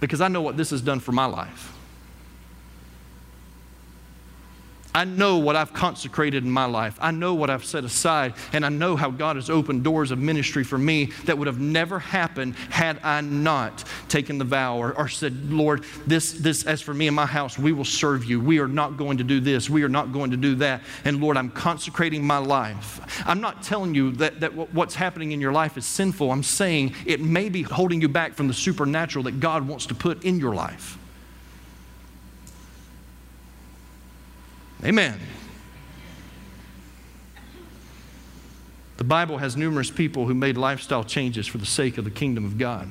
[0.00, 1.72] Because I know what this has done for my life.
[4.94, 6.98] I know what I've consecrated in my life.
[7.00, 10.18] I know what I've set aside, and I know how God has opened doors of
[10.18, 14.96] ministry for me that would have never happened had I not taken the vow or,
[14.96, 18.40] or, said, Lord, this, this, as for me and my house, we will serve you.
[18.40, 19.70] We are not going to do this.
[19.70, 20.82] We are not going to do that.
[21.04, 23.00] And Lord, I'm consecrating my life.
[23.26, 26.30] I'm not telling you that, that what's happening in your life is sinful.
[26.30, 29.94] I'm saying it may be holding you back from the supernatural that God wants to
[29.94, 30.98] put in your life.
[34.84, 35.20] Amen.
[38.96, 42.44] The Bible has numerous people who made lifestyle changes for the sake of the kingdom
[42.44, 42.90] of God.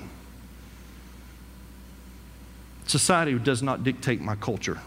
[2.88, 4.80] Society does not dictate my culture.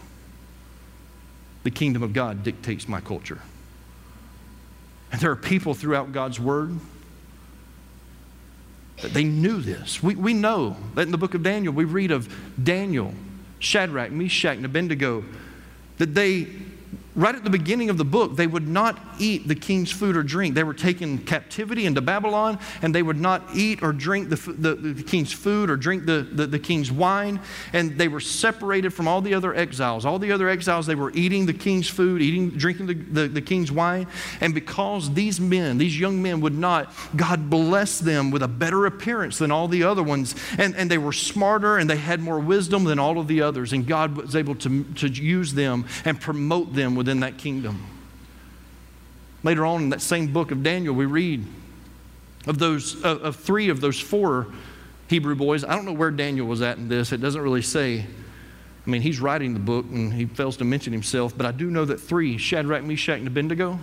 [1.63, 3.41] The kingdom of God dictates my culture.
[5.11, 6.77] And there are people throughout God's word
[9.01, 10.03] that they knew this.
[10.03, 13.13] We, we know that in the book of Daniel, we read of Daniel,
[13.59, 15.23] Shadrach, Meshach, and Abednego,
[15.97, 16.47] that they
[17.15, 20.23] right at the beginning of the book, they would not eat the king's food or
[20.23, 20.55] drink.
[20.55, 24.75] They were taken captivity into Babylon, and they would not eat or drink the, the,
[24.75, 27.39] the king's food or drink the, the, the, king's wine.
[27.71, 30.05] And they were separated from all the other exiles.
[30.05, 33.41] All the other exiles, they were eating the king's food, eating, drinking the, the, the
[33.41, 34.07] king's wine.
[34.41, 38.85] And because these men, these young men, would not, God blessed them with a better
[38.85, 40.35] appearance than all the other ones.
[40.57, 43.71] And, and they were smarter and they had more wisdom than all of the others.
[43.73, 47.85] And God was able to, to use them and promote them within that kingdom.
[49.43, 51.45] Later on in that same book of Daniel, we read
[52.47, 54.47] of those of, of three of those four
[55.09, 55.65] Hebrew boys.
[55.65, 57.11] I don't know where Daniel was at in this.
[57.11, 58.05] It doesn't really say.
[58.85, 61.69] I mean, he's writing the book and he fails to mention himself, but I do
[61.69, 63.79] know that three, Shadrach, Meshach, and Abednego,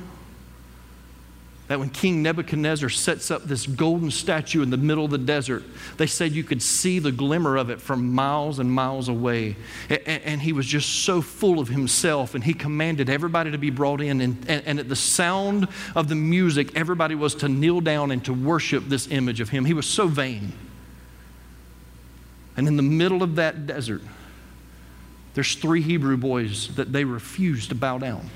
[1.71, 5.63] that when King Nebuchadnezzar sets up this golden statue in the middle of the desert,
[5.99, 9.55] they said you could see the glimmer of it from miles and miles away.
[9.89, 14.01] And, he was just so full of himself, and he commanded everybody to be brought
[14.01, 14.21] in.
[14.21, 18.89] And, at the sound of the music, everybody was to kneel down and to worship
[18.89, 19.65] this image of him.
[19.65, 20.53] He was so vain.
[22.57, 24.03] And in the middle of that desert,
[25.35, 28.29] there's three Hebrew boys that they refused to bow down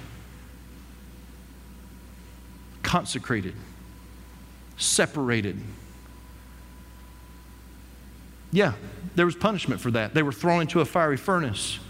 [2.95, 3.55] consecrated,
[4.77, 5.61] separated.
[8.53, 8.75] Yeah,
[9.17, 10.15] there was punishment for that.
[10.15, 11.81] They were thrown into a fiery furnace,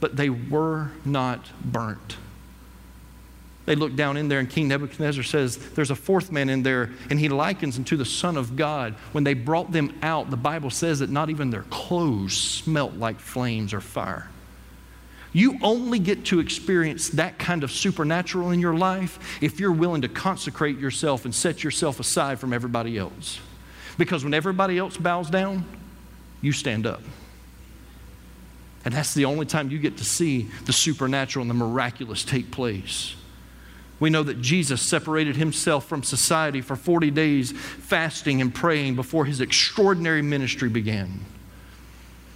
[0.00, 2.18] but they were not burnt.
[3.64, 6.90] They look down in there, and King Nebuchadnezzar says, There's a fourth man in there,
[7.08, 8.96] and he likens him to the Son of God.
[9.12, 13.18] When they brought them out, the Bible says that not even their clothes smelt like
[13.18, 14.28] flames or fire.
[15.32, 20.02] You only get to experience that kind of supernatural in your life if you're willing
[20.02, 23.38] to consecrate yourself and set yourself aside from everybody else.
[23.98, 25.64] Because when everybody else bows down,
[26.40, 27.02] you stand up.
[28.84, 32.50] And that's the only time you get to see the supernatural and the miraculous take
[32.50, 33.16] place.
[33.98, 39.24] We know that Jesus separated himself from society for 40 days, fasting and praying before
[39.24, 41.24] his extraordinary ministry began.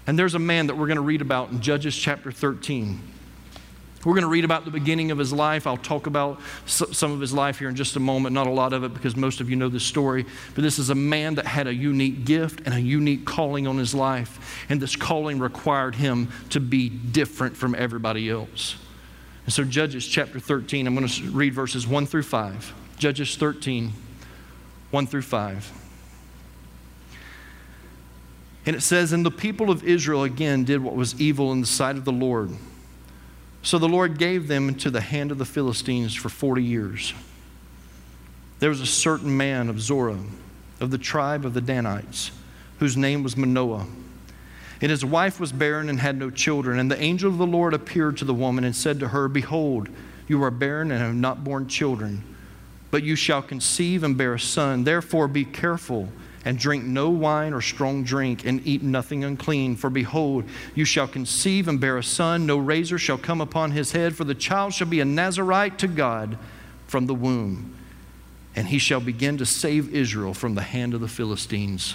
[0.07, 3.01] And there's a man that we're going to read about in Judges chapter 13.
[4.03, 5.67] We're going to read about the beginning of his life.
[5.67, 8.73] I'll talk about some of his life here in just a moment, not a lot
[8.73, 10.25] of it because most of you know this story.
[10.55, 13.77] But this is a man that had a unique gift and a unique calling on
[13.77, 14.65] his life.
[14.71, 18.77] And this calling required him to be different from everybody else.
[19.45, 22.73] And so, Judges chapter 13, I'm going to read verses 1 through 5.
[22.97, 23.93] Judges 13,
[24.93, 25.80] 1 through 5.
[28.71, 31.67] And it says, And the people of Israel again did what was evil in the
[31.67, 32.53] sight of the Lord.
[33.65, 37.13] So the Lord gave them into the hand of the Philistines for 40 years.
[38.61, 40.21] There was a certain man of Zorah,
[40.79, 42.31] of the tribe of the Danites,
[42.79, 43.89] whose name was Manoah.
[44.81, 46.79] And his wife was barren and had no children.
[46.79, 49.89] And the angel of the Lord appeared to the woman and said to her, Behold,
[50.29, 52.23] you are barren and have not borne children,
[52.93, 54.85] but you shall conceive and bear a son.
[54.85, 56.09] Therefore, be careful
[56.45, 59.77] and drink no wine or strong drink, and eat nothing unclean.
[59.77, 62.47] For behold, you shall conceive and bear a son.
[62.47, 65.89] No razor shall come upon his head, for the child shall be a Nazarite to
[65.89, 66.39] God
[66.87, 67.77] from the womb.
[68.57, 71.95] And he shall begin to save Israel from the hand of the Philistines.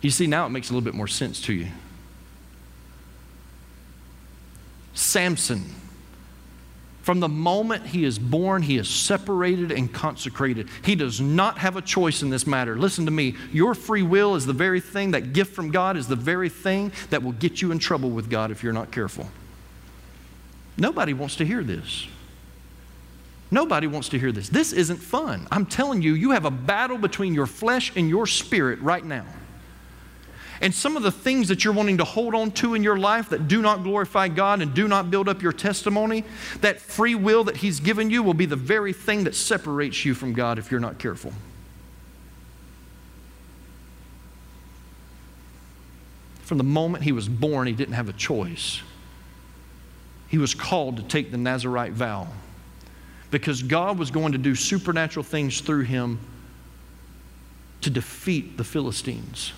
[0.00, 1.68] You see, now it makes a little bit more sense to you.
[4.94, 5.64] Samson
[7.02, 10.68] from the moment he is born, he is separated and consecrated.
[10.84, 12.76] He does not have a choice in this matter.
[12.76, 13.36] Listen to me.
[13.52, 16.92] Your free will is the very thing, that gift from God is the very thing
[17.08, 19.28] that will get you in trouble with God if you're not careful.
[20.76, 22.06] Nobody wants to hear this.
[23.50, 24.48] Nobody wants to hear this.
[24.48, 25.48] This isn't fun.
[25.50, 29.26] I'm telling you, you have a battle between your flesh and your spirit right now.
[30.60, 33.30] And some of the things that you're wanting to hold on to in your life
[33.30, 36.24] that do not glorify God and do not build up your testimony,
[36.60, 40.14] that free will that He's given you will be the very thing that separates you
[40.14, 41.32] from God if you're not careful.
[46.50, 48.82] From the moment he was born, he didn't have a choice.
[50.26, 52.26] He was called to take the Nazarite vow
[53.30, 56.18] because God was going to do supernatural things through him
[57.82, 59.52] to defeat the Philistines.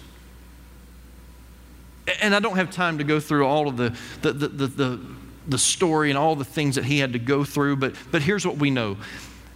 [2.21, 5.01] And I don't have time to go through all of the, the, the, the, the,
[5.47, 8.47] the story and all the things that he had to go through, but, but here's
[8.47, 8.97] what we know.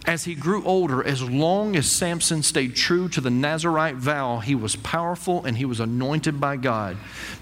[0.05, 4.55] As he grew older, as long as Samson stayed true to the Nazarite vow, he
[4.55, 6.95] was powerful and he was anointed by God.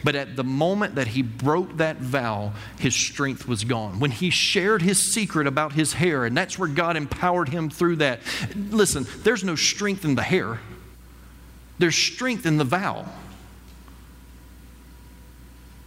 [0.04, 4.00] But at the moment that he broke that vow, his strength was gone.
[4.00, 7.98] When he shared his secret about his hair, and that's where God empowered him through
[7.98, 8.22] that.
[8.56, 10.60] Listen, there's no strength in the hair,
[11.78, 13.06] there's strength in the vow.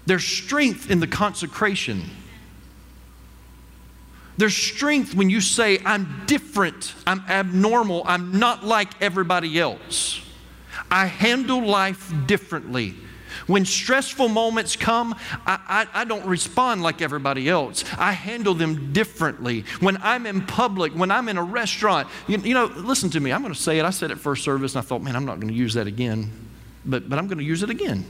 [0.08, 2.02] There's strength in the consecration.
[4.38, 10.22] There's strength when you say, I'm different, I'm abnormal, I'm not like everybody else.
[10.90, 12.94] I handle life differently.
[13.46, 17.84] When stressful moments come, I, I, I, don't respond like everybody else.
[17.98, 19.66] I handle them differently.
[19.80, 23.30] When I'm in public, when I'm in a restaurant, you, you know, listen to me,
[23.30, 23.84] I'm going to say it.
[23.84, 25.86] I said it first service, and I thought, man, I'm not going to use that
[25.86, 26.32] again,
[26.86, 28.06] but, but I'm going to use it again.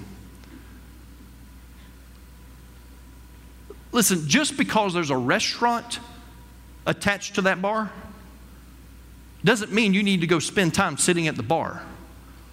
[3.99, 5.99] Listen, just because there's a restaurant
[6.87, 7.91] attached to that bar
[9.43, 11.83] doesn't mean you need to go spend time sitting at the bar.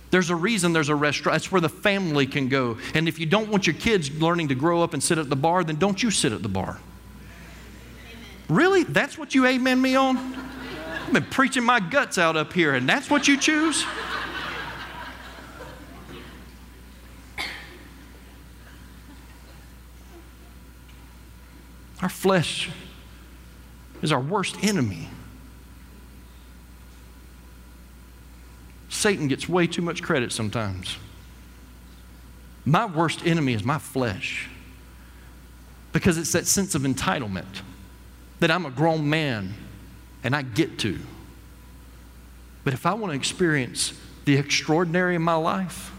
[0.09, 1.35] There's a reason there's a restaurant.
[1.35, 2.79] That's where the family can go.
[2.95, 5.35] And if you don't want your kids learning to grow up and sit at the
[5.35, 6.79] bar, then don't you sit at the bar.
[8.49, 8.83] Really?
[8.83, 10.17] That's what you amen me on?
[10.17, 13.85] I've been preaching my guts out up here, and that's what you choose?
[22.05, 22.69] Our flesh
[24.03, 25.09] is our worst enemy.
[28.89, 30.99] Satan gets way too much credit sometimes.
[32.63, 34.47] My worst enemy is my flesh
[35.93, 37.61] because it's that sense of entitlement
[38.39, 39.55] that I'm a grown man
[40.23, 40.99] and I get to.
[42.63, 45.91] But if I want to experience the extraordinary in my life,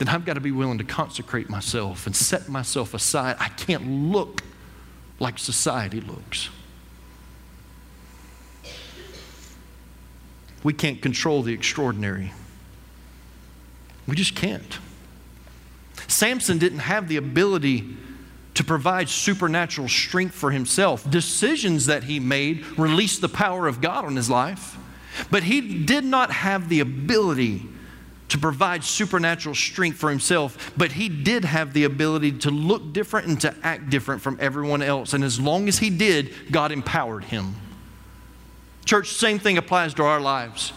[0.00, 3.36] then I've got to be willing to consecrate myself and set myself aside.
[3.38, 4.40] I can't look
[5.18, 6.48] like society looks.
[10.62, 12.32] We can't control the extraordinary.
[14.06, 14.78] We just can't.
[16.08, 17.94] Samson didn't have the ability
[18.54, 21.08] to provide supernatural strength for himself.
[21.10, 24.78] Decisions that he made released the power of God on his life,
[25.30, 27.68] but he did not have the ability
[28.30, 33.26] to provide supernatural strength for himself, but he did have the ability to look different
[33.26, 35.12] and to act different from everyone else.
[35.12, 37.56] And as long as he did, God empowered him.
[38.84, 40.72] Church, same thing applies to our lives.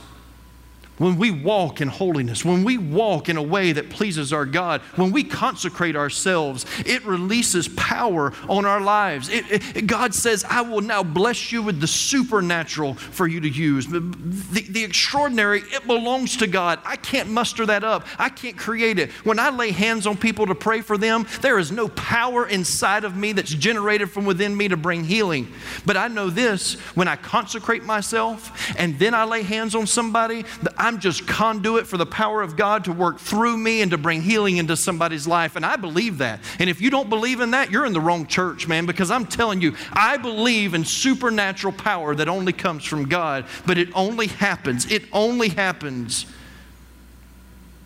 [1.03, 4.79] When we walk in holiness, when we walk in a way that pleases our God,
[4.95, 9.27] when we consecrate ourselves, it releases power on our lives.
[9.27, 13.49] It, it, God says, I will now bless you with the supernatural for you to
[13.49, 13.85] use.
[13.85, 16.79] The, the extraordinary, it belongs to God.
[16.85, 19.11] I can't muster that up, I can't create it.
[19.25, 23.03] When I lay hands on people to pray for them, there is no power inside
[23.03, 25.51] of me that's generated from within me to bring healing.
[25.85, 30.45] But I know this when I consecrate myself and then I lay hands on somebody,
[30.77, 34.21] I'm just conduit for the power of God to work through me and to bring
[34.21, 35.55] healing into somebody's life.
[35.55, 36.39] And I believe that.
[36.59, 39.25] And if you don't believe in that, you're in the wrong church, man, because I'm
[39.25, 44.27] telling you, I believe in supernatural power that only comes from God, but it only
[44.27, 44.91] happens.
[44.91, 46.25] It only happens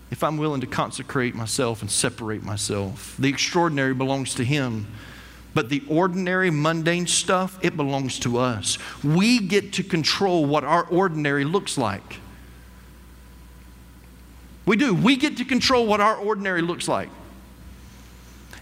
[0.09, 3.15] if I'm willing to consecrate myself and separate myself.
[3.19, 4.87] The extraordinary belongs to Him.
[5.53, 8.77] But the ordinary, mundane stuff, it belongs to us.
[9.03, 12.16] We get to control what our ordinary looks like.
[14.67, 14.93] We do.
[14.93, 17.09] We get to control what our ordinary looks like.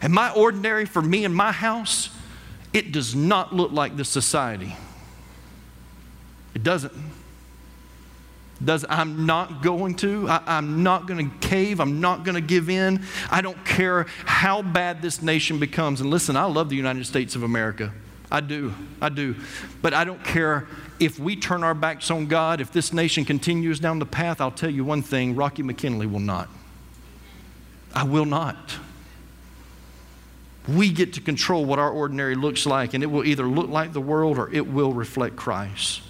[0.01, 2.11] And my ordinary for me and my house,
[2.71, 4.77] it does not look like this society.
[6.53, 6.93] It doesn't.
[8.63, 10.29] Does I'm not going to.
[10.29, 11.81] I, am not going to cave.
[11.81, 13.03] I'm not going to give in.
[13.31, 16.01] I don't care how bad this nation becomes.
[16.01, 17.91] And listen, I love the United States of America.
[18.35, 18.73] I do.
[19.01, 19.33] I do.
[19.81, 20.67] But I don't care
[20.99, 24.51] if we turn our backs on God, if this nation continues down the path, I'll
[24.51, 26.49] tell you one thing Rocky McKinley will not.
[27.93, 28.75] I will not.
[30.67, 33.93] We get to control what our ordinary looks like, and it will either look like
[33.93, 36.01] the world or it will reflect Christ.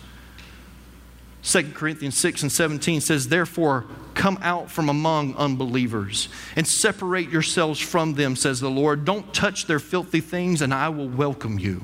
[1.44, 7.80] 2 Corinthians 6 and 17 says, Therefore, come out from among unbelievers and separate yourselves
[7.80, 9.06] from them, says the Lord.
[9.06, 11.84] Don't touch their filthy things, and I will welcome you.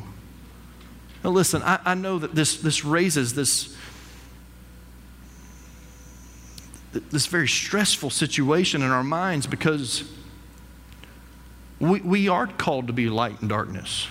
[1.23, 3.75] Now, listen, I, I know that this, this raises this,
[6.93, 10.03] this very stressful situation in our minds because
[11.79, 14.07] we, we are called to be light and darkness.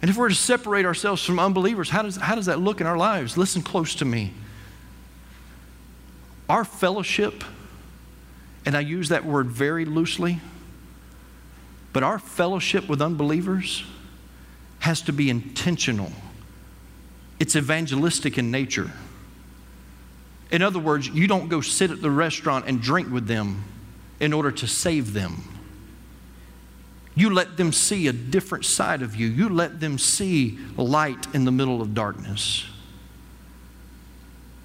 [0.00, 2.86] And if we're to separate ourselves from unbelievers, how does, how does that look in
[2.86, 3.38] our lives?
[3.38, 4.32] Listen close to me.
[6.48, 7.42] Our fellowship,
[8.66, 10.40] and I use that word very loosely,
[11.94, 13.84] but our fellowship with unbelievers
[14.84, 16.12] has to be intentional.
[17.40, 18.90] It's evangelistic in nature.
[20.50, 23.64] In other words, you don't go sit at the restaurant and drink with them
[24.20, 25.42] in order to save them.
[27.14, 29.26] You let them see a different side of you.
[29.26, 32.66] You let them see light in the middle of darkness.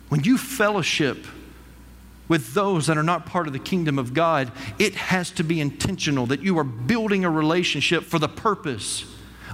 [0.09, 1.27] When you fellowship
[2.27, 5.61] with those that are not part of the kingdom of God, it has to be
[5.61, 9.05] intentional that you are building a relationship for the purpose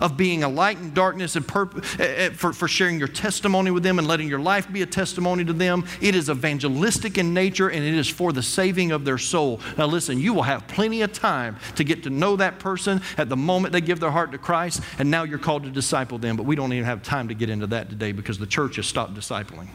[0.01, 3.83] of being a light in darkness and eh, eh, for, for sharing your testimony with
[3.83, 5.85] them and letting your life be a testimony to them.
[6.01, 9.59] It is evangelistic in nature and it is for the saving of their soul.
[9.77, 13.29] Now, listen, you will have plenty of time to get to know that person at
[13.29, 16.37] the moment they give their heart to Christ, and now you're called to disciple them.
[16.37, 18.85] But we don't even have time to get into that today because the church has
[18.85, 19.67] stopped discipling.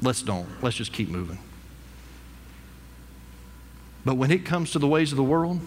[0.00, 0.48] Let's don't.
[0.62, 1.38] Let's just keep moving.
[4.04, 5.60] But when it comes to the ways of the world,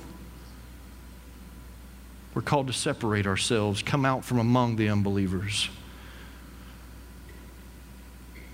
[2.38, 5.72] we're called to separate ourselves, come out from among the unbelievers.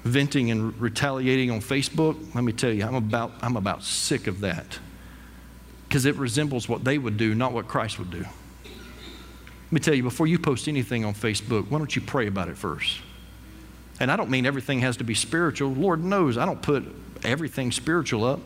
[0.05, 4.39] Venting and retaliating on Facebook, let me tell you, I'm about, I'm about sick of
[4.39, 4.79] that
[5.85, 8.21] because it resembles what they would do, not what Christ would do.
[8.21, 12.47] Let me tell you, before you post anything on Facebook, why don't you pray about
[12.47, 12.99] it first?
[13.99, 15.73] And I don't mean everything has to be spiritual.
[15.73, 16.85] Lord knows I don't put
[17.25, 18.39] everything spiritual up.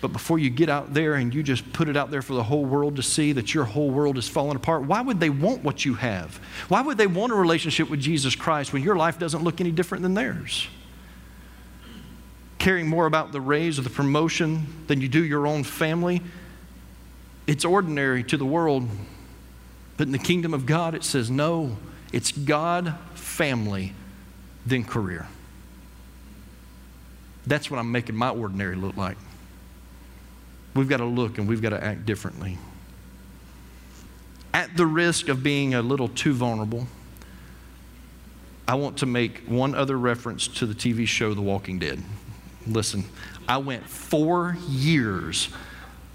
[0.00, 2.42] But before you get out there and you just put it out there for the
[2.42, 5.64] whole world to see that your whole world is falling apart, why would they want
[5.64, 6.36] what you have?
[6.68, 9.72] Why would they want a relationship with Jesus Christ when your life doesn't look any
[9.72, 10.68] different than theirs?
[12.58, 16.22] Caring more about the raise or the promotion than you do your own family,
[17.48, 18.88] it's ordinary to the world.
[19.96, 21.76] But in the kingdom of God, it says, no,
[22.12, 23.94] it's God, family,
[24.64, 25.26] then career.
[27.46, 29.16] That's what I'm making my ordinary look like.
[30.78, 32.56] We've got to look and we've got to act differently.
[34.54, 36.86] At the risk of being a little too vulnerable,
[38.68, 42.00] I want to make one other reference to the TV show The Walking Dead.
[42.64, 43.04] Listen,
[43.48, 45.48] I went four years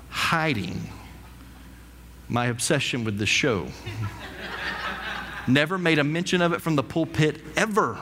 [0.07, 0.87] hiding
[2.29, 3.67] my obsession with the show.
[5.47, 7.97] Never made a mention of it from the pulpit ever.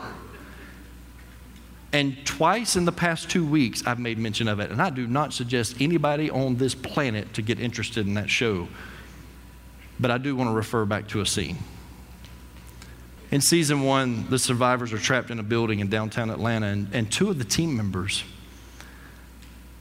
[1.94, 4.72] And twice in the past two weeks, I've made mention of it.
[4.72, 8.70] And I do not suggest anybody on this planet to get interested in that show.
[10.00, 11.58] But I do want to refer back to a scene.
[13.30, 17.12] In season one, the survivors are trapped in a building in downtown Atlanta, and, and
[17.12, 18.24] two of the team members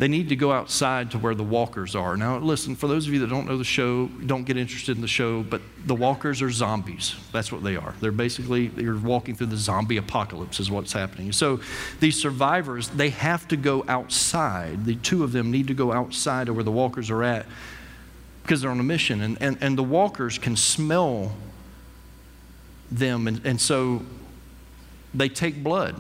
[0.00, 2.16] they need to go outside to where the walkers are.
[2.16, 5.02] Now, listen, for those of you that don't know the show, don't get interested in
[5.02, 7.14] the show, but the walkers are zombies.
[7.32, 7.94] That's what they are.
[8.00, 11.32] They're basically, you're walking through the zombie apocalypse, is what's happening.
[11.32, 11.60] So
[12.00, 14.86] these survivors, they have to go outside.
[14.86, 17.44] The two of them need to go outside to where the walkers are at
[18.42, 19.20] because they're on a mission.
[19.20, 21.30] And, and, and the walkers can smell
[22.90, 23.28] them.
[23.28, 24.00] And, and so
[25.12, 25.94] they take blood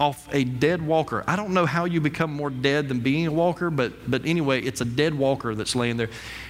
[0.00, 1.22] off a dead walker.
[1.26, 4.62] I don't know how you become more dead than being a walker, but, but anyway,
[4.62, 6.08] it's a dead walker that's laying there.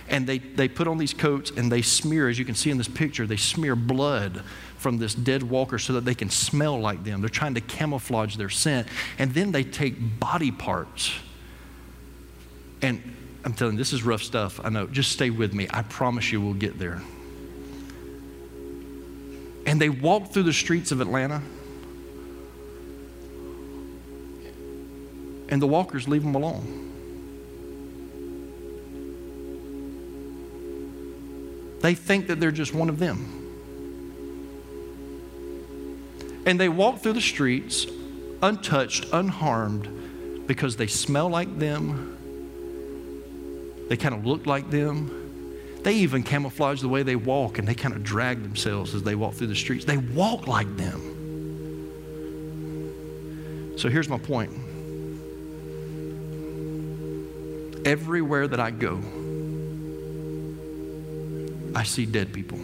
[0.08, 2.78] And they, they put on these coats and they smear, as you can see in
[2.78, 4.44] this picture, they smear blood
[4.78, 7.20] from this dead walker so that they can smell like them.
[7.20, 8.86] They're trying to camouflage their scent.
[9.18, 11.12] And then they take body parts.
[12.82, 13.02] And
[13.44, 14.60] I'm telling you, this is rough stuff.
[14.62, 14.86] I know.
[14.86, 15.66] Just stay with me.
[15.70, 17.02] I promise you we'll get there.
[19.66, 21.42] And they walk through the streets of Atlanta
[25.50, 26.90] and the walkers leave them alone.
[31.80, 33.36] They think that they're just one of them.
[36.46, 37.86] And they walk through the streets
[38.42, 42.16] untouched, unharmed, because they smell like them.
[43.88, 45.16] They kind of look like them.
[45.82, 49.14] They even camouflage the way they walk and they kind of drag themselves as they
[49.14, 49.84] walk through the streets.
[49.84, 51.16] They walk like them.
[53.78, 54.52] So here's my point
[57.84, 59.00] Everywhere that I go,
[61.74, 62.58] I see dead people.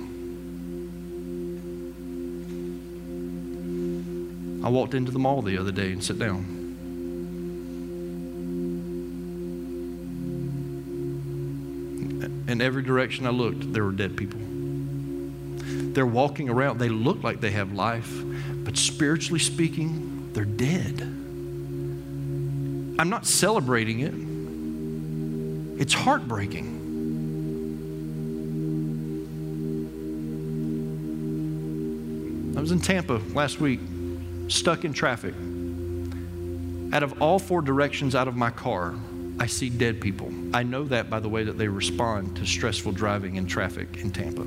[4.64, 6.44] I walked into the mall the other day and sat down.
[12.48, 14.40] In every direction I looked, there were dead people.
[15.94, 16.78] They're walking around.
[16.78, 18.12] They look like they have life,
[18.64, 21.00] but spiritually speaking, they're dead.
[22.98, 24.12] I'm not celebrating it,
[25.78, 26.84] it's heartbreaking.
[32.56, 33.80] I was in Tampa last week,
[34.48, 35.34] stuck in traffic.
[36.92, 38.94] Out of all four directions out of my car,
[39.38, 40.32] I see dead people.
[40.54, 44.10] I know that by the way that they respond to stressful driving and traffic in
[44.10, 44.46] Tampa.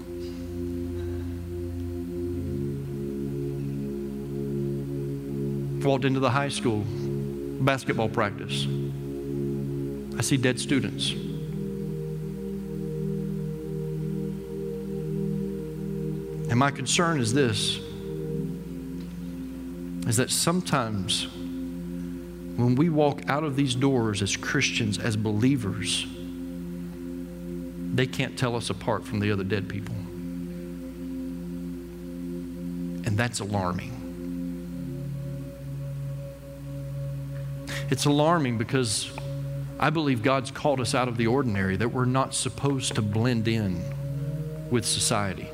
[5.85, 6.83] Walked into the high school
[7.61, 8.65] basketball practice.
[10.19, 11.11] I see dead students.
[16.49, 17.79] And my concern is this
[20.07, 21.27] is that sometimes
[22.57, 26.05] when we walk out of these doors as Christians, as believers,
[27.93, 29.95] they can't tell us apart from the other dead people.
[33.05, 33.95] And that's alarming.
[37.89, 39.11] It's alarming because
[39.79, 43.47] I believe God's called us out of the ordinary, that we're not supposed to blend
[43.47, 43.81] in
[44.69, 45.47] with society.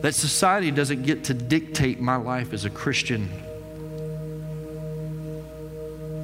[0.00, 3.30] That society doesn't get to dictate my life as a Christian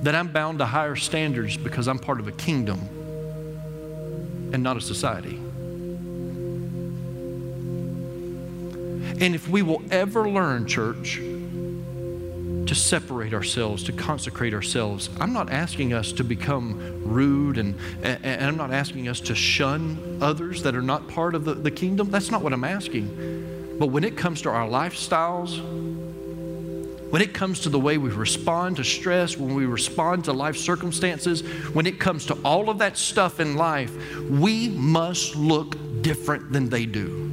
[0.03, 2.81] that I'm bound to higher standards because I'm part of a kingdom
[4.53, 5.37] and not a society.
[9.21, 11.21] And if we will ever learn, church,
[12.89, 18.57] separate ourselves, to consecrate ourselves, I'm not asking us to become rude and, and I'm
[18.57, 22.11] not asking us to shun others that are not part of the, the kingdom.
[22.11, 23.76] That's not what I'm asking.
[23.78, 25.59] But when it comes to our lifestyles,
[27.11, 30.57] when it comes to the way we respond to stress, when we respond to life
[30.57, 33.95] circumstances, when it comes to all of that stuff in life,
[34.28, 37.28] we must look different than they do.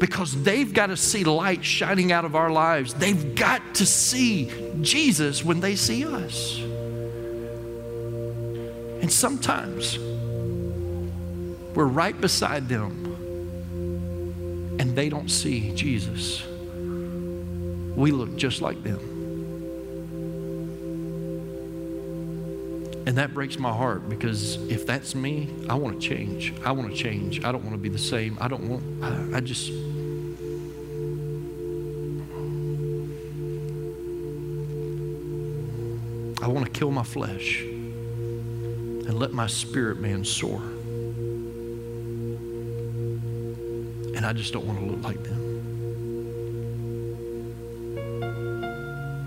[0.00, 2.94] Because they've got to see light shining out of our lives.
[2.94, 6.58] They've got to see Jesus when they see us.
[9.00, 9.96] And sometimes
[11.76, 13.06] we're right beside them
[14.80, 16.42] and they don't see Jesus
[18.00, 19.09] we look just like them.
[23.06, 26.52] And that breaks my heart because if that's me, I want to change.
[26.64, 27.44] I want to change.
[27.44, 28.36] I don't want to be the same.
[28.40, 29.70] I don't want, I, I just.
[36.42, 40.60] I want to kill my flesh and let my spirit man soar.
[44.16, 45.40] And I just don't want to look like them.